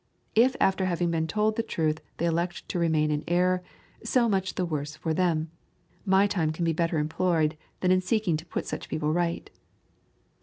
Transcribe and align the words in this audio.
If 0.33 0.55
after 0.59 0.85
having 0.85 1.11
been 1.11 1.27
told 1.27 1.55
the 1.57 1.61
truth 1.61 2.01
they 2.17 2.25
elect 2.25 2.67
to 2.69 2.79
remain 2.79 3.11
in 3.11 3.23
error, 3.27 3.61
so 4.03 4.27
much 4.27 4.55
the 4.55 4.65
worse 4.65 4.95
for 4.95 5.13
them; 5.13 5.51
my 6.07 6.25
time 6.25 6.51
can 6.51 6.65
be 6.65 6.73
better 6.73 6.97
employed 6.97 7.55
than 7.81 7.91
in 7.91 8.01
seeking 8.01 8.35
to 8.37 8.45
put 8.47 8.65
such 8.65 8.89
people 8.89 9.13
right." 9.13 9.47